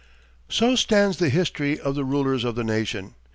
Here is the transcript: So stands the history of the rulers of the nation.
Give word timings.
So 0.49 0.75
stands 0.75 1.17
the 1.17 1.29
history 1.29 1.79
of 1.79 1.93
the 1.93 2.03
rulers 2.03 2.43
of 2.43 2.55
the 2.55 2.63
nation. 2.63 3.13